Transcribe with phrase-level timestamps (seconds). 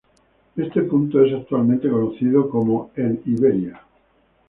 [0.55, 3.79] Este punto es actualmente conocido como El Iberia.